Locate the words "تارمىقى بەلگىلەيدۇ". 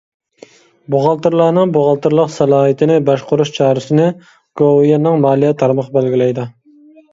5.63-6.51